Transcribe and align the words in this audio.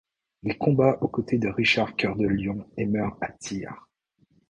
Il 0.41 0.57
combat 0.57 0.97
au 1.03 1.07
côté 1.09 1.37
de 1.37 1.47
Richard 1.47 1.95
Cœur 1.95 2.15
de 2.15 2.25
Lion 2.25 2.67
et 2.75 2.87
meurt 2.87 3.19
à 3.21 3.31
Tyr. 3.33 3.87